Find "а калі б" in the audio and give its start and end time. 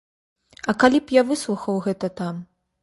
0.71-1.15